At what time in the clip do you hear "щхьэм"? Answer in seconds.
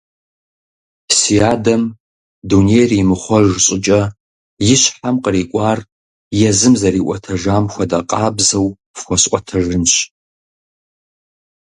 4.81-5.15